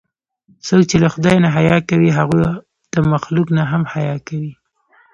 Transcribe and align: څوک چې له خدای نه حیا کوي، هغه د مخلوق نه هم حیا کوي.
څوک 0.65 0.83
چې 0.89 0.97
له 1.03 1.09
خدای 1.13 1.37
نه 1.43 1.49
حیا 1.57 1.77
کوي، 1.89 2.09
هغه 2.19 2.39
د 2.93 2.95
مخلوق 3.11 3.47
نه 3.57 3.63
هم 3.71 3.83
حیا 3.93 4.17
کوي. 4.27 4.53